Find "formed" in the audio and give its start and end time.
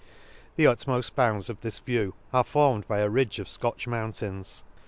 2.43-2.87